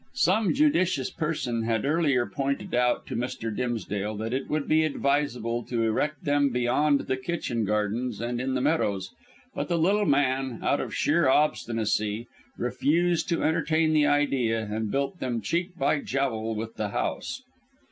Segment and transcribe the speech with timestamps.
[0.15, 3.55] Some judicious person had earlier pointed out to Mr.
[3.55, 8.55] Dimsdale that it would be advisable to erect them beyond the kitchen gardens and in
[8.55, 9.11] the meadows,
[9.53, 12.25] but the little man, out of sheer obstinacy,
[12.57, 17.43] refused to entertain the idea, and built them cheek by jowl with the house.